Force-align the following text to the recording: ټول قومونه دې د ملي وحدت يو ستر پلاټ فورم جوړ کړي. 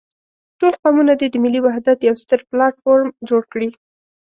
ټول 0.59 0.73
قومونه 0.81 1.13
دې 1.19 1.27
د 1.31 1.35
ملي 1.43 1.59
وحدت 1.63 1.97
يو 2.07 2.15
ستر 2.23 2.39
پلاټ 2.49 2.73
فورم 2.83 3.09
جوړ 3.29 3.41
کړي. 3.51 3.69